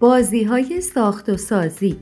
بازی 0.00 0.44
های 0.44 0.80
ساخت 0.80 1.28
و 1.28 1.36
سازی 1.36 1.96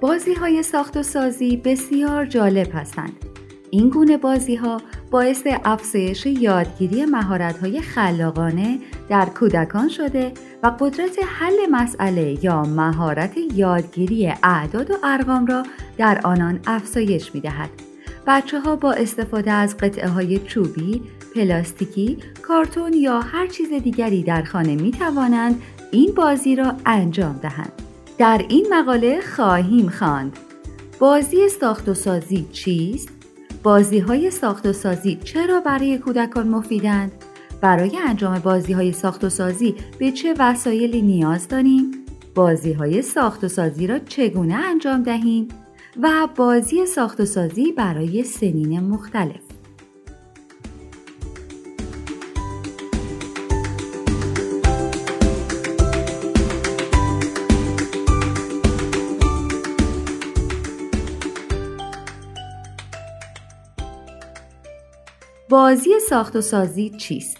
بازی 0.00 0.34
های 0.34 0.62
ساخت 0.62 0.96
و 0.96 1.02
سازی 1.02 1.56
بسیار 1.56 2.26
جالب 2.26 2.68
هستند. 2.74 3.12
این 3.70 3.88
گونه 3.88 4.16
بازی 4.16 4.54
ها 4.54 4.80
باعث 5.10 5.42
افزایش 5.64 6.26
یادگیری 6.26 7.04
مهارت 7.04 7.58
های 7.58 7.80
خلاقانه 7.80 8.78
در 9.08 9.26
کودکان 9.26 9.88
شده 9.88 10.32
و 10.62 10.72
قدرت 10.80 11.18
حل 11.26 11.70
مسئله 11.70 12.44
یا 12.44 12.62
مهارت 12.62 13.34
یادگیری 13.54 14.32
اعداد 14.42 14.90
و 14.90 14.94
ارقام 15.04 15.46
را 15.46 15.62
در 15.98 16.20
آنان 16.24 16.60
افزایش 16.66 17.34
می 17.34 17.40
دهد. 17.40 17.91
بچه 18.26 18.60
ها 18.60 18.76
با 18.76 18.92
استفاده 18.92 19.50
از 19.50 19.76
قطعه 19.76 20.08
های 20.08 20.38
چوبی، 20.38 21.02
پلاستیکی، 21.34 22.18
کارتون 22.42 22.92
یا 22.92 23.20
هر 23.20 23.46
چیز 23.46 23.72
دیگری 23.72 24.22
در 24.22 24.42
خانه 24.42 24.74
می 24.74 24.90
توانند 24.90 25.62
این 25.90 26.12
بازی 26.14 26.56
را 26.56 26.74
انجام 26.86 27.38
دهند. 27.42 27.72
در 28.18 28.44
این 28.48 28.66
مقاله 28.70 29.20
خواهیم 29.20 29.88
خواند 29.88 30.38
بازی 30.98 31.48
ساخت 31.48 31.88
و 31.88 31.94
سازی 31.94 32.48
چیست؟ 32.52 33.08
بازی 33.62 33.98
های 33.98 34.30
ساخت 34.30 34.66
و 34.66 34.72
سازی 34.72 35.18
چرا 35.24 35.60
برای 35.60 35.98
کودکان 35.98 36.48
مفیدند؟ 36.48 37.12
برای 37.60 37.98
انجام 38.08 38.38
بازی 38.38 38.72
های 38.72 38.92
ساخت 38.92 39.24
و 39.24 39.28
سازی 39.28 39.74
به 39.98 40.12
چه 40.12 40.34
وسایلی 40.38 41.02
نیاز 41.02 41.48
داریم؟ 41.48 41.90
بازی 42.34 42.72
های 42.72 43.02
ساخت 43.02 43.44
و 43.44 43.48
سازی 43.48 43.86
را 43.86 43.98
چگونه 43.98 44.54
انجام 44.54 45.02
دهیم؟ 45.02 45.48
و 45.96 46.28
بازی 46.36 46.86
ساخت 46.86 47.20
و 47.20 47.24
سازی 47.24 47.72
برای 47.72 48.22
سنین 48.22 48.80
مختلف 48.80 49.40
بازی 65.48 65.90
ساخت 66.08 66.36
و 66.36 66.40
سازی 66.40 66.90
چیست؟ 66.90 67.36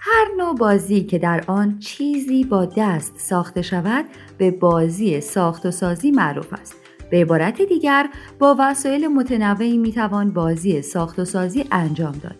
هر 0.00 0.26
نوع 0.38 0.56
بازی 0.56 1.04
که 1.04 1.18
در 1.18 1.44
آن 1.46 1.78
چیزی 1.78 2.44
با 2.44 2.66
دست 2.76 3.18
ساخته 3.18 3.62
شود 3.62 4.04
به 4.38 4.50
بازی 4.50 5.20
ساخت 5.20 5.66
و 5.66 5.70
سازی 5.70 6.10
معروف 6.10 6.52
است. 6.52 6.79
به 7.10 7.20
عبارت 7.20 7.62
دیگر 7.62 8.08
با 8.38 8.56
وسایل 8.58 9.08
متنوعی 9.08 9.78
می‌توان 9.78 10.30
بازی 10.30 10.82
ساخت 10.82 11.18
و 11.18 11.24
سازی 11.24 11.64
انجام 11.70 12.12
داد. 12.12 12.36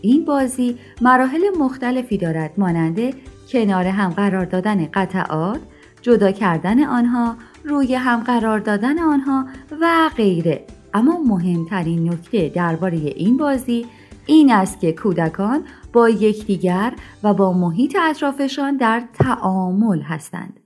این 0.00 0.24
بازی 0.24 0.78
مراحل 1.00 1.40
مختلفی 1.58 2.18
دارد 2.18 2.52
مانند 2.58 2.98
کنار 3.48 3.86
هم 3.86 4.10
قرار 4.10 4.44
دادن 4.44 4.86
قطعات، 4.86 5.60
جدا 6.02 6.32
کردن 6.32 6.84
آنها، 6.84 7.36
روی 7.64 7.94
هم 7.94 8.20
قرار 8.20 8.58
دادن 8.58 8.98
آنها 8.98 9.46
و 9.80 10.10
غیره. 10.16 10.64
اما 10.94 11.18
مهمترین 11.26 12.08
نکته 12.08 12.48
درباره 12.48 12.96
این 12.96 13.36
بازی 13.36 13.86
این 14.26 14.52
است 14.52 14.80
که 14.80 14.92
کودکان 14.92 15.62
با 15.92 16.08
یکدیگر 16.08 16.92
و 17.22 17.34
با 17.34 17.52
محیط 17.52 17.96
اطرافشان 18.00 18.76
در 18.76 19.02
تعامل 19.14 20.00
هستند. 20.00 20.60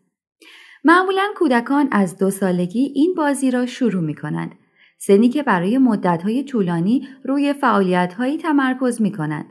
معمولا 0.89 1.29
کودکان 1.37 1.89
از 1.91 2.19
دو 2.19 2.31
سالگی 2.31 2.93
این 2.95 3.15
بازی 3.17 3.51
را 3.51 3.67
شروع 3.67 4.03
می 4.03 4.15
کنند. 4.15 4.55
سنی 4.99 5.29
که 5.29 5.43
برای 5.43 5.79
مدتهای 5.79 6.45
طولانی 6.45 7.09
روی 7.25 7.53
فعالیتهایی 7.53 8.39
تمرکز 8.39 9.03
می 9.03 9.13
کنند. 9.13 9.45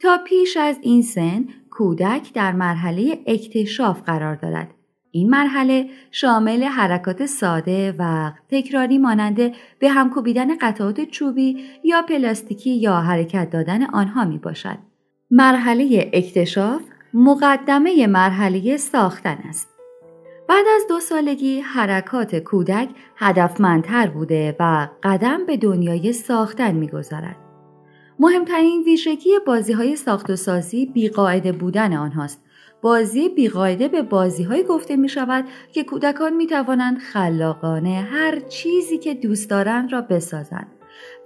تا 0.00 0.18
پیش 0.26 0.56
از 0.56 0.78
این 0.82 1.02
سن 1.02 1.44
کودک 1.70 2.32
در 2.32 2.52
مرحله 2.52 3.18
اکتشاف 3.26 4.02
قرار 4.02 4.34
دارد. 4.34 4.70
این 5.10 5.30
مرحله 5.30 5.88
شامل 6.10 6.62
حرکات 6.62 7.26
ساده 7.26 7.94
و 7.98 8.32
تکراری 8.50 8.98
مانند 8.98 9.52
به 9.78 9.88
هم 9.90 10.10
کوبیدن 10.10 10.58
قطعات 10.60 11.00
چوبی 11.04 11.64
یا 11.84 12.02
پلاستیکی 12.02 12.70
یا 12.70 12.96
حرکت 12.96 13.50
دادن 13.50 13.82
آنها 13.82 14.24
می 14.24 14.38
باشد. 14.38 14.78
مرحله 15.30 16.10
اکتشاف 16.12 16.82
مقدمه 17.14 18.06
مرحله 18.06 18.76
ساختن 18.76 19.38
است. 19.48 19.73
بعد 20.54 20.66
از 20.76 20.86
دو 20.88 21.00
سالگی 21.00 21.60
حرکات 21.60 22.36
کودک 22.36 22.88
هدفمندتر 23.16 24.06
بوده 24.06 24.56
و 24.60 24.88
قدم 25.02 25.46
به 25.46 25.56
دنیای 25.56 26.12
ساختن 26.12 26.72
می‌گذارد. 26.72 27.36
مهمترین 28.18 28.82
ویژگی 28.82 29.30
بازی 29.46 29.72
های 29.72 29.96
ساخت 29.96 30.30
و 30.30 30.36
سازی 30.36 30.86
بیقاعده 30.86 31.52
بودن 31.52 31.96
آنهاست 31.96 32.42
بازی 32.82 33.28
بیقاعده 33.28 33.88
به 33.88 34.02
بازی 34.02 34.42
های 34.42 34.62
گفته 34.62 34.96
می 34.96 35.08
شود 35.08 35.44
که 35.72 35.84
کودکان 35.84 36.32
می 36.32 36.46
توانند 36.46 36.98
خلاقانه 36.98 38.08
هر 38.10 38.40
چیزی 38.40 38.98
که 38.98 39.14
دوست 39.14 39.50
دارند 39.50 39.92
را 39.92 40.00
بسازند. 40.00 40.73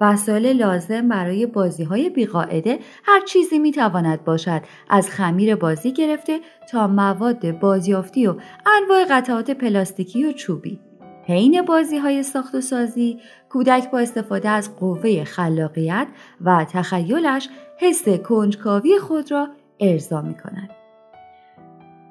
وسایل 0.00 0.46
لازم 0.46 1.08
برای 1.08 1.46
بازی 1.46 1.84
های 1.84 2.10
بیقاعده 2.10 2.78
هر 3.04 3.20
چیزی 3.20 3.58
می 3.58 3.72
تواند 3.72 4.24
باشد 4.24 4.62
از 4.90 5.10
خمیر 5.10 5.56
بازی 5.56 5.92
گرفته 5.92 6.40
تا 6.70 6.86
مواد 6.86 7.58
بازیافتی 7.58 8.26
و 8.26 8.34
انواع 8.66 9.04
قطعات 9.10 9.50
پلاستیکی 9.50 10.24
و 10.24 10.32
چوبی. 10.32 10.80
حین 11.26 11.62
بازی 11.62 11.98
های 11.98 12.22
ساخت 12.22 12.54
و 12.54 12.60
سازی 12.60 13.20
کودک 13.48 13.90
با 13.90 13.98
استفاده 13.98 14.48
از 14.48 14.76
قوه 14.76 15.24
خلاقیت 15.24 16.06
و 16.40 16.66
تخیلش 16.70 17.48
حس 17.78 18.08
کنجکاوی 18.08 18.98
خود 18.98 19.32
را 19.32 19.48
ارضا 19.80 20.22
می 20.22 20.34
کند. 20.34 20.70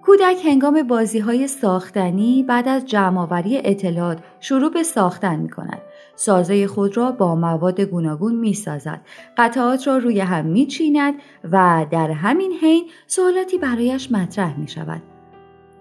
کودک 0.07 0.45
هنگام 0.45 0.83
بازی 0.83 1.19
های 1.19 1.47
ساختنی 1.47 2.43
بعد 2.43 2.67
از 2.67 2.85
جمعآوری 2.85 3.57
اطلاعات 3.57 4.17
شروع 4.39 4.71
به 4.71 4.83
ساختن 4.83 5.35
می 5.35 5.49
کند. 5.49 5.81
سازه 6.17 6.67
خود 6.67 6.97
را 6.97 7.11
با 7.11 7.35
مواد 7.35 7.81
گوناگون 7.81 8.35
می 8.35 8.53
سازد. 8.53 9.01
قطعات 9.37 9.87
را 9.87 9.97
روی 9.97 10.19
هم 10.19 10.45
می 10.45 10.65
چیند 10.65 11.13
و 11.51 11.85
در 11.91 12.11
همین 12.11 12.51
حین 12.61 12.85
سوالاتی 13.07 13.57
برایش 13.57 14.11
مطرح 14.11 14.59
می 14.59 14.67
شود. 14.67 15.01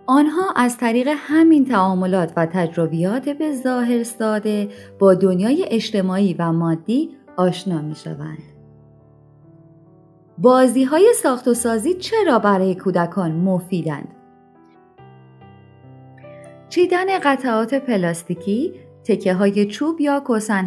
آنها 0.07 0.53
از 0.57 0.77
طریق 0.77 1.09
همین 1.17 1.65
تعاملات 1.65 2.33
و 2.37 2.47
تجربیات 2.47 3.29
به 3.29 3.53
ظاهر 3.53 4.03
ساده 4.03 4.69
با 4.99 5.15
دنیای 5.15 5.65
اجتماعی 5.69 6.35
و 6.39 6.53
مادی 6.53 7.11
آشنا 7.37 7.83
می 7.83 7.95
شوند. 7.95 8.43
بازی 10.39 10.85
های 10.85 11.13
ساخت 11.23 11.49
و 11.49 11.55
سازی 11.55 11.95
چرا 11.95 12.39
برای 12.39 12.75
کودکان 12.75 13.33
مفیدند؟ 13.33 14.09
چیدن 16.69 17.19
قطعات 17.19 17.75
پلاستیکی، 17.75 18.75
تکه 19.07 19.35
های 19.35 19.67
چوب 19.67 20.01
یا 20.01 20.23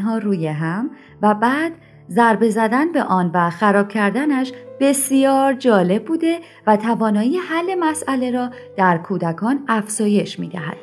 ها 0.06 0.18
روی 0.18 0.48
هم 0.48 0.90
و 1.22 1.34
بعد 1.34 1.72
ضربه 2.10 2.50
زدن 2.50 2.92
به 2.92 3.04
آن 3.04 3.32
و 3.34 3.50
خراب 3.50 3.88
کردنش 3.88 4.52
بسیار 4.80 5.54
جالب 5.54 6.06
بوده 6.06 6.40
و 6.68 6.78
توانایی 6.78 7.38
حل 7.38 7.76
مسئله 7.80 8.32
را 8.32 8.50
در 8.78 8.98
کودکان 8.98 9.64
افزایش 9.68 10.40
می 10.40 10.48
دهد. 10.48 10.78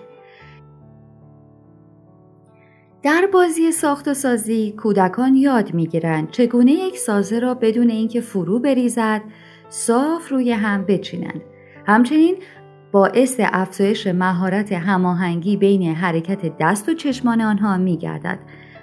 در 3.03 3.29
بازی 3.33 3.73
ساخت 3.73 4.09
و 4.09 4.15
سازی 4.15 4.73
کودکان 4.73 5.35
یاد 5.35 5.75
می 5.75 5.87
گیرند 5.87 6.31
چگونه 6.31 6.73
یک 6.73 6.99
سازه 6.99 7.39
را 7.39 7.55
بدون 7.55 7.91
اینکه 7.91 8.21
فرو 8.21 8.59
بریزد 8.59 9.23
صاف 9.69 10.29
روی 10.29 10.53
هم 10.53 10.85
بچینند. 10.85 11.41
همچنین 11.87 12.37
باعث 12.97 13.41
افزایش 13.41 14.07
مهارت 14.07 14.73
هماهنگی 14.73 15.57
بین 15.57 15.95
حرکت 15.95 16.59
دست 16.61 16.89
و 16.89 16.95
چشمان 16.95 17.41
آنها 17.41 17.77
می 17.77 17.97
گردد 17.97 18.39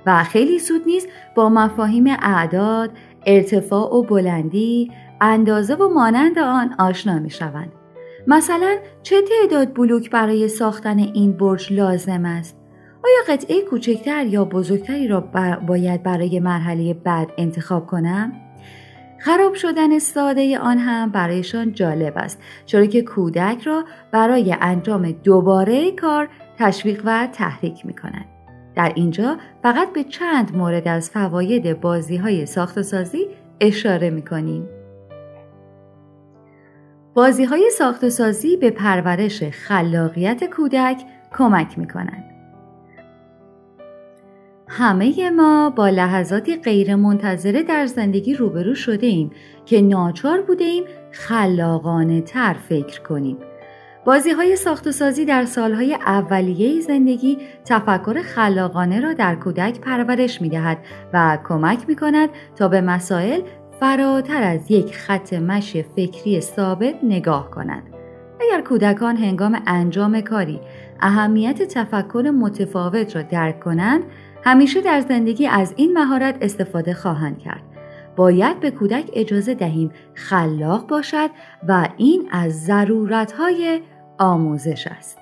و 0.06 0.24
خیلی 0.24 0.60
زود 0.60 0.82
نیز 0.86 1.08
با 1.36 1.50
مفاهیم 1.50 2.06
اعداد، 2.08 2.90
ارتفاع 3.26 3.96
و 3.96 4.04
بلندی، 4.04 4.92
اندازه 5.22 5.76
و 5.76 5.90
مانند 5.90 6.40
آن 6.40 6.76
آشنا 6.80 7.20
می 7.20 7.30
شوند. 7.30 7.72
مثلا 8.28 8.78
چه 9.04 9.16
تعداد 9.22 9.74
بلوک 9.74 10.10
برای 10.10 10.48
ساختن 10.48 11.00
این 11.00 11.32
برج 11.38 11.74
لازم 11.74 12.26
است؟ 12.26 12.58
آیا 13.04 13.36
قطعه 13.36 13.62
کوچکتر 13.62 14.26
یا 14.26 14.46
بزرگتری 14.46 15.08
را 15.08 15.22
باید 15.68 16.04
برای 16.04 16.40
مرحله 16.40 16.94
بعد 16.94 17.32
انتخاب 17.38 17.88
کنم؟ 17.88 18.32
خراب 19.24 19.54
شدن 19.54 20.00
ساده 20.00 20.60
آن 20.60 20.78
هم 20.78 21.10
برایشان 21.10 21.72
جالب 21.72 22.18
است 22.18 22.42
چرا 22.66 22.86
که 22.86 23.02
کودک 23.02 23.62
را 23.64 23.86
برای 24.12 24.56
انجام 24.62 25.12
دوباره 25.12 25.92
کار 25.92 26.30
تشویق 26.58 27.02
و 27.06 27.28
تحریک 27.34 27.86
می 27.86 27.94
کند. 27.94 28.26
در 28.76 28.92
اینجا 28.96 29.38
فقط 29.62 29.94
به 29.94 30.04
چند 30.04 30.56
مورد 30.56 30.88
از 30.88 31.10
فواید 31.10 31.82
بازی 31.82 32.18
های 32.18 32.46
ساخت 32.46 32.78
و 32.78 32.84
سازی 32.84 33.28
اشاره 33.60 34.10
می 34.10 34.22
کنیم. 34.22 34.68
بازی 37.14 37.44
های 37.44 37.72
ساخت 37.78 38.04
و 38.04 38.10
سازی 38.10 38.58
به 38.58 38.72
پرورش 38.72 39.44
خلاقیت 39.44 40.44
کودک 40.44 41.04
کمک 41.38 41.80
می 41.80 41.88
کنند. 41.88 42.33
همه 44.78 45.30
ما 45.30 45.70
با 45.70 45.90
لحظاتی 45.90 46.56
غیر 46.56 46.96
منتظره 46.96 47.64
در 47.64 47.86
زندگی 47.86 48.34
روبرو 48.34 48.76
شده 48.76 49.08
ایم 49.08 49.32
که 49.66 49.82
ناچار 49.82 50.42
بوده 50.42 50.64
ایم 50.64 50.84
خلاقانه 51.12 52.22
تر 52.22 52.54
فکر 52.54 53.02
کنیم. 53.02 53.38
بازی 54.06 54.32
های 54.32 54.56
ساخت 54.56 54.88
و 54.88 54.92
سازی 54.92 55.26
در 55.26 55.46
سالهای 55.46 55.94
اولیه 55.94 56.82
زندگی 56.82 57.38
تفکر 57.66 58.22
خلاقانه 58.22 59.00
را 59.00 59.14
در 59.14 59.36
کودک 59.36 59.80
پرورش 59.80 60.42
می 60.42 60.50
دهد 60.50 60.78
و 61.14 61.38
کمک 61.48 61.80
می 61.88 61.96
کند 61.96 62.30
تا 62.56 62.68
به 62.68 62.82
مسائل 62.82 63.42
فراتر 63.80 64.44
از 64.44 64.72
یک 64.72 64.96
خط 64.96 65.34
مش 65.34 65.78
فکری 65.78 66.42
ثابت 66.42 66.96
نگاه 67.04 67.52
کند. 67.52 67.84
اگر 68.42 68.62
کودکان 68.62 69.18
هنگام 69.18 69.62
انجام 69.68 70.22
کاری 70.22 70.60
اهمیت 71.02 71.64
تفکر 71.64 72.32
متفاوت 72.40 73.16
را 73.16 73.22
درک 73.22 73.60
کنند، 73.60 74.04
همیشه 74.46 74.82
در 74.82 75.02
زندگی 75.02 75.48
از 75.48 75.74
این 75.78 75.94
مهارت 75.94 76.38
استفاده 76.42 76.94
خواهند 76.94 77.40
کرد. 77.40 77.64
باید 78.16 78.60
به 78.60 78.72
کودک 78.72 79.10
اجازه 79.14 79.56
دهیم 79.56 79.92
خلاق 80.14 80.88
باشد 80.88 81.30
و 81.68 81.90
این 81.98 82.30
از 82.32 82.66
ضرورتهای 82.66 83.82
آموزش 84.18 84.88
است. 84.88 85.18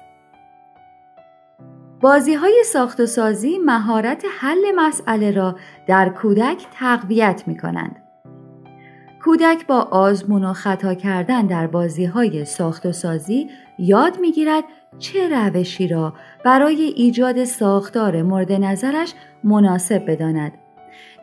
بازی 2.02 2.34
های 2.34 2.64
ساخت 2.66 3.00
و 3.00 3.06
سازی 3.06 3.58
مهارت 3.58 4.26
حل 4.40 4.72
مسئله 4.76 5.32
را 5.32 5.56
در 5.88 6.10
کودک 6.10 6.68
تقویت 6.80 7.44
می 7.48 7.58
کنند. 7.58 7.96
کودک 9.24 9.68
با 9.68 9.76
آزمون 9.82 10.44
و 10.44 10.54
خطا 10.54 10.94
کردن 10.94 11.46
در 11.46 11.68
بازی 11.68 12.06
های 12.06 12.46
ساخت 12.46 12.86
و 12.86 12.92
سازی 12.92 13.50
یاد 13.80 14.20
می 14.20 14.32
گیرد 14.32 14.64
چه 15.00 15.30
روشی 15.30 15.88
را 15.88 16.14
برای 16.46 16.82
ایجاد 16.82 17.44
ساختار 17.44 18.22
مورد 18.22 18.52
نظرش 18.52 19.14
مناسب 19.44 20.12
بداند. 20.12 20.52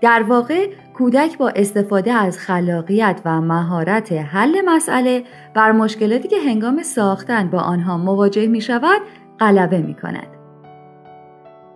در 0.00 0.22
واقع 0.22 0.66
کودک 0.94 1.38
با 1.38 1.48
استفاده 1.48 2.12
از 2.12 2.38
خلاقیت 2.38 3.20
و 3.24 3.40
مهارت 3.40 4.12
حل 4.12 4.60
مسئله 4.66 5.24
بر 5.54 5.72
مشکلاتی 5.72 6.28
که 6.28 6.36
هنگام 6.38 6.82
ساختن 6.82 7.50
با 7.50 7.58
آنها 7.58 7.98
مواجه 7.98 8.46
می 8.46 8.60
شود 8.60 9.00
غلبه 9.40 9.78
می 9.78 9.94
کند. 9.94 10.26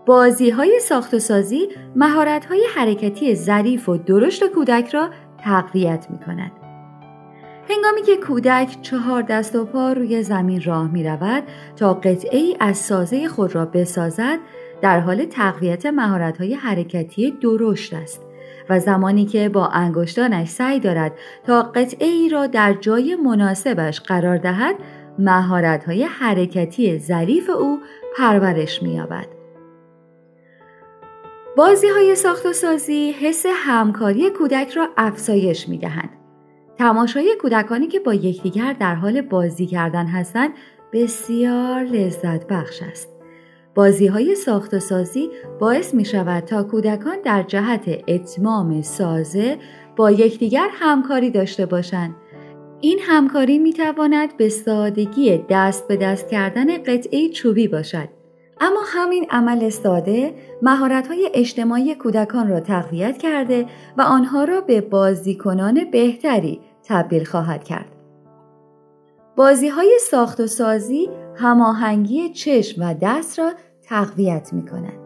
بازی 0.06 0.50
های 0.50 0.80
ساخت 0.80 1.14
و 1.14 1.18
سازی 1.18 1.68
مهارت 1.96 2.44
های 2.44 2.66
حرکتی 2.76 3.34
ظریف 3.34 3.88
و 3.88 3.96
درشت 3.96 4.46
کودک 4.46 4.88
را 4.88 5.10
تقویت 5.44 6.06
می 6.10 6.18
کند. 6.18 6.52
هنگامی 7.70 8.02
که 8.02 8.16
کودک 8.16 8.82
چهار 8.82 9.22
دست 9.22 9.56
و 9.56 9.64
پا 9.64 9.92
روی 9.92 10.22
زمین 10.22 10.62
راه 10.62 10.92
می 10.92 11.04
رود 11.04 11.42
تا 11.76 11.94
قطعه 11.94 12.38
ای 12.38 12.56
از 12.60 12.76
سازه 12.76 13.28
خود 13.28 13.54
را 13.54 13.64
بسازد 13.64 14.38
در 14.82 15.00
حال 15.00 15.24
تقویت 15.24 15.86
مهارت 15.86 16.38
های 16.38 16.54
حرکتی 16.54 17.30
درشت 17.30 17.94
است 17.94 18.22
و 18.68 18.80
زمانی 18.80 19.24
که 19.26 19.48
با 19.48 19.66
انگشتانش 19.66 20.48
سعی 20.48 20.80
دارد 20.80 21.12
تا 21.46 21.62
قطعه 21.62 22.06
ای 22.06 22.28
را 22.28 22.46
در 22.46 22.72
جای 22.72 23.16
مناسبش 23.16 24.00
قرار 24.00 24.36
دهد 24.36 24.74
مهارت 25.18 25.84
های 25.84 26.04
حرکتی 26.04 26.98
ظریف 26.98 27.50
او 27.50 27.80
پرورش 28.16 28.82
می 28.82 28.94
یابد. 28.94 29.41
بازی 31.56 31.88
های 31.88 32.14
ساخت 32.14 32.46
و 32.46 32.52
سازی 32.52 33.10
حس 33.10 33.46
همکاری 33.48 34.30
کودک 34.30 34.70
را 34.70 34.88
افزایش 34.96 35.68
می 35.68 35.78
دهند. 35.78 36.10
تماشای 36.78 37.36
کودکانی 37.40 37.86
که 37.86 38.00
با 38.00 38.14
یکدیگر 38.14 38.72
در 38.72 38.94
حال 38.94 39.20
بازی 39.20 39.66
کردن 39.66 40.06
هستند 40.06 40.50
بسیار 40.92 41.84
لذت 41.84 42.46
بخش 42.46 42.82
است. 42.82 43.08
بازی 43.74 44.06
های 44.06 44.34
ساخت 44.34 44.74
و 44.74 44.78
سازی 44.78 45.30
باعث 45.60 45.94
می 45.94 46.04
شود 46.04 46.44
تا 46.44 46.62
کودکان 46.62 47.16
در 47.24 47.42
جهت 47.42 48.04
اتمام 48.08 48.82
سازه 48.82 49.58
با 49.96 50.10
یکدیگر 50.10 50.68
همکاری 50.72 51.30
داشته 51.30 51.66
باشند. 51.66 52.14
این 52.80 52.98
همکاری 53.02 53.58
می 53.58 53.72
تواند 53.72 54.36
به 54.36 54.48
سادگی 54.48 55.44
دست 55.48 55.88
به 55.88 55.96
دست 55.96 56.28
کردن 56.28 56.82
قطعه 56.82 57.28
چوبی 57.28 57.68
باشد. 57.68 58.21
اما 58.64 58.80
همین 58.86 59.26
عمل 59.30 59.68
ساده 59.68 60.34
مهارت 60.62 61.08
های 61.08 61.30
اجتماعی 61.34 61.94
کودکان 61.94 62.48
را 62.48 62.60
تقویت 62.60 63.18
کرده 63.18 63.66
و 63.98 64.02
آنها 64.02 64.44
را 64.44 64.60
به 64.60 64.80
بازیکنان 64.80 65.90
بهتری 65.90 66.60
تبدیل 66.84 67.24
خواهد 67.24 67.64
کرد. 67.64 67.88
بازی 69.36 69.68
های 69.68 69.98
ساخت 70.10 70.40
و 70.40 70.46
سازی 70.46 71.10
هماهنگی 71.36 72.32
چشم 72.32 72.82
و 72.82 72.94
دست 73.02 73.38
را 73.38 73.52
تقویت 73.82 74.52
می 74.52 74.66
کند. 74.66 74.98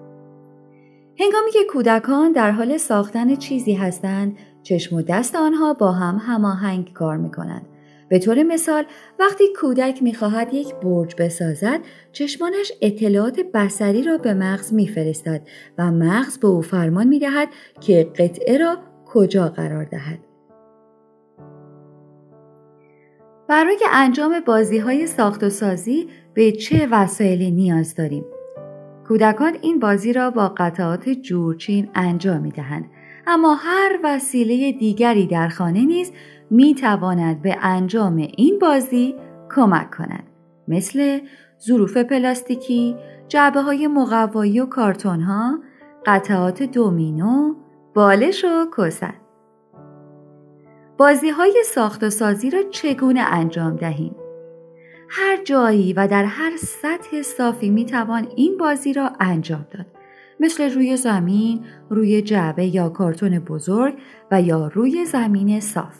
هنگامی 1.18 1.50
که 1.50 1.64
کودکان 1.72 2.32
در 2.32 2.50
حال 2.50 2.76
ساختن 2.76 3.36
چیزی 3.36 3.74
هستند، 3.74 4.36
چشم 4.62 4.96
و 4.96 5.02
دست 5.02 5.36
آنها 5.36 5.74
با 5.74 5.92
هم 5.92 6.20
هماهنگ 6.26 6.92
کار 6.92 7.16
می 7.16 7.30
کنند. 7.30 7.66
به 8.08 8.18
طور 8.18 8.42
مثال 8.42 8.84
وقتی 9.18 9.44
کودک 9.60 10.02
می‌خواهد 10.02 10.54
یک 10.54 10.74
برج 10.74 11.14
بسازد 11.18 11.80
چشمانش 12.12 12.72
اطلاعات 12.80 13.40
بسری 13.40 14.02
را 14.02 14.18
به 14.18 14.34
مغز 14.34 14.72
میفرستد 14.72 15.48
و 15.78 15.92
مغز 15.92 16.38
به 16.38 16.48
او 16.48 16.62
فرمان 16.62 17.08
می‌دهد 17.08 17.48
که 17.80 18.10
قطعه 18.18 18.58
را 18.58 18.78
کجا 19.06 19.48
قرار 19.48 19.84
دهد 19.84 20.18
برای 23.48 23.78
انجام 23.92 24.40
بازی 24.46 24.78
های 24.78 25.06
ساخت 25.06 25.44
و 25.44 25.50
سازی 25.50 26.08
به 26.34 26.52
چه 26.52 26.88
وسایلی 26.90 27.50
نیاز 27.50 27.94
داریم؟ 27.94 28.24
کودکان 29.08 29.56
این 29.62 29.80
بازی 29.80 30.12
را 30.12 30.30
با 30.30 30.48
قطعات 30.56 31.08
جورچین 31.08 31.88
انجام 31.94 32.40
می 32.40 32.50
دهند. 32.50 32.90
اما 33.26 33.54
هر 33.54 33.98
وسیله 34.04 34.72
دیگری 34.72 35.26
در 35.26 35.48
خانه 35.48 35.84
نیز 35.84 36.12
می 36.50 36.74
تواند 36.74 37.42
به 37.42 37.56
انجام 37.60 38.16
این 38.16 38.58
بازی 38.58 39.14
کمک 39.54 39.90
کند. 39.90 40.24
مثل 40.68 41.18
ظروف 41.66 41.96
پلاستیکی، 41.96 42.96
جعبه 43.28 43.60
های 43.60 43.86
مقوایی 43.86 44.60
و 44.60 44.66
کارتون 44.66 45.20
ها، 45.20 45.58
قطعات 46.06 46.62
دومینو، 46.62 47.54
بالش 47.94 48.44
و 48.44 48.66
کسل. 48.78 49.12
بازی 50.98 51.30
های 51.30 51.62
ساخت 51.66 52.04
و 52.04 52.10
سازی 52.10 52.50
را 52.50 52.62
چگونه 52.62 53.20
انجام 53.20 53.76
دهیم؟ 53.76 54.16
هر 55.08 55.36
جایی 55.44 55.92
و 55.92 56.06
در 56.06 56.24
هر 56.24 56.56
سطح 56.56 57.22
صافی 57.22 57.70
می 57.70 57.86
توان 57.86 58.28
این 58.36 58.56
بازی 58.58 58.92
را 58.92 59.10
انجام 59.20 59.66
داد. 59.70 59.86
مثل 60.40 60.70
روی 60.70 60.96
زمین، 60.96 61.64
روی 61.90 62.22
جعبه 62.22 62.66
یا 62.66 62.88
کارتون 62.88 63.38
بزرگ 63.38 63.94
و 64.30 64.42
یا 64.42 64.70
روی 64.74 65.04
زمین 65.04 65.60
صاف. 65.60 65.96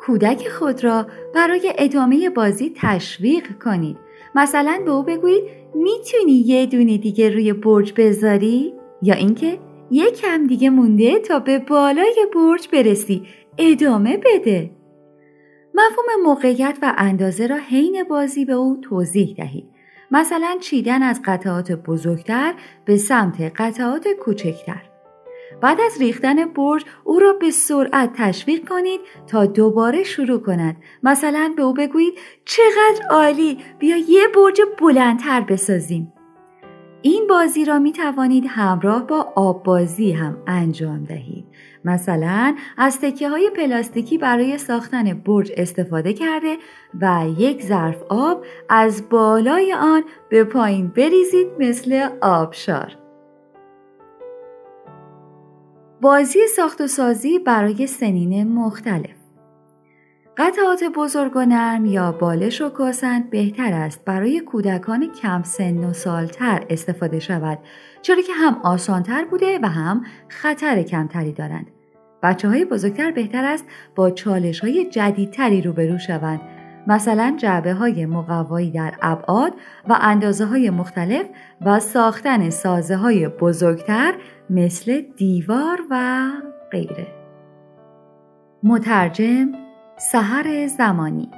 کودک 0.00 0.48
خود 0.48 0.84
را 0.84 1.06
برای 1.34 1.72
ادامه 1.78 2.30
بازی 2.30 2.72
تشویق 2.76 3.58
کنید. 3.58 3.96
مثلا 4.34 4.82
به 4.84 4.90
او 4.90 5.02
بگویید 5.02 5.44
می‌تونی 5.74 6.32
یه 6.32 6.66
دونه 6.66 6.98
دیگه 6.98 7.30
روی 7.30 7.52
برج 7.52 7.92
بذاری؟ 7.96 8.74
یا 9.02 9.14
اینکه 9.14 9.58
یکم 9.90 10.46
دیگه 10.46 10.70
مونده 10.70 11.18
تا 11.18 11.38
به 11.38 11.58
بالای 11.58 12.26
برج 12.34 12.68
برسی 12.72 13.22
ادامه 13.58 14.16
بده 14.16 14.70
مفهوم 15.74 16.22
موقعیت 16.24 16.78
و 16.82 16.94
اندازه 16.96 17.46
را 17.46 17.56
حین 17.56 18.04
بازی 18.10 18.44
به 18.44 18.52
او 18.52 18.76
توضیح 18.82 19.34
دهید 19.36 19.77
مثلا 20.10 20.56
چیدن 20.60 21.02
از 21.02 21.20
قطعات 21.24 21.72
بزرگتر 21.72 22.54
به 22.84 22.96
سمت 22.96 23.40
قطعات 23.40 24.08
کوچکتر. 24.08 24.82
بعد 25.60 25.80
از 25.80 26.00
ریختن 26.00 26.44
برج 26.44 26.84
او 27.04 27.18
را 27.18 27.32
به 27.32 27.50
سرعت 27.50 28.12
تشویق 28.16 28.68
کنید 28.68 29.00
تا 29.26 29.46
دوباره 29.46 30.02
شروع 30.04 30.42
کند. 30.42 30.76
مثلا 31.02 31.52
به 31.56 31.62
او 31.62 31.74
بگویید 31.74 32.14
چقدر 32.44 33.06
عالی 33.10 33.58
بیا 33.78 33.96
یه 33.96 34.28
برج 34.34 34.60
بلندتر 34.80 35.40
بسازیم. 35.40 36.12
این 37.02 37.26
بازی 37.26 37.64
را 37.64 37.78
می 37.78 37.92
توانید 37.92 38.44
همراه 38.48 39.06
با 39.06 39.32
آب 39.36 39.62
بازی 39.62 40.12
هم 40.12 40.38
انجام 40.46 41.04
دهید. 41.04 41.37
مثلا 41.84 42.56
از 42.76 43.00
تکه 43.00 43.28
های 43.28 43.50
پلاستیکی 43.56 44.18
برای 44.18 44.58
ساختن 44.58 45.14
برج 45.14 45.52
استفاده 45.56 46.12
کرده 46.12 46.56
و 47.00 47.26
یک 47.38 47.62
ظرف 47.62 48.02
آب 48.08 48.44
از 48.68 49.08
بالای 49.08 49.72
آن 49.72 50.02
به 50.28 50.44
پایین 50.44 50.88
بریزید 50.88 51.48
مثل 51.58 52.08
آبشار. 52.20 52.96
بازی 56.00 56.38
ساخت 56.56 56.80
و 56.80 56.86
سازی 56.86 57.38
برای 57.38 57.86
سنین 57.86 58.52
مختلف 58.52 59.17
قطعات 60.38 60.84
بزرگ 60.84 61.36
و 61.36 61.44
نرم 61.44 61.86
یا 61.86 62.12
بالش 62.12 62.60
و 62.60 62.68
کاسند 62.68 63.30
بهتر 63.30 63.72
است 63.72 64.04
برای 64.04 64.40
کودکان 64.40 65.12
کم 65.12 65.42
سن 65.42 65.84
و 65.84 65.92
سالتر 65.92 66.64
استفاده 66.70 67.18
شود 67.18 67.58
چرا 68.02 68.22
که 68.22 68.32
هم 68.32 68.60
آسانتر 68.62 69.24
بوده 69.24 69.58
و 69.62 69.66
هم 69.66 70.04
خطر 70.28 70.82
کمتری 70.82 71.32
دارند. 71.32 71.66
بچه 72.22 72.48
های 72.48 72.64
بزرگتر 72.64 73.10
بهتر 73.10 73.44
است 73.44 73.64
با 73.94 74.10
چالش 74.10 74.60
های 74.60 74.90
جدیدتری 74.90 75.62
روبرو 75.62 75.98
شوند 75.98 76.40
مثلا 76.86 77.34
جعبه 77.38 77.72
های 77.72 78.06
مقوایی 78.06 78.70
در 78.70 78.94
ابعاد 79.02 79.52
و 79.88 79.98
اندازه 80.00 80.44
های 80.44 80.70
مختلف 80.70 81.26
و 81.60 81.80
ساختن 81.80 82.50
سازه 82.50 82.96
های 82.96 83.28
بزرگتر 83.28 84.14
مثل 84.50 85.00
دیوار 85.16 85.80
و 85.90 86.26
غیره. 86.72 87.06
مترجم 88.62 89.67
سهر 90.00 90.66
زمانی. 90.66 91.30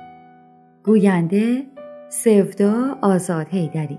گوینده 0.85 1.67
سفدا 2.09 2.99
آزاد 3.03 3.49
هیدری 3.49 3.99